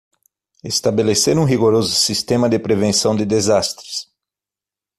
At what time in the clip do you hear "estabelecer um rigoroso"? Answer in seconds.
0.63-1.93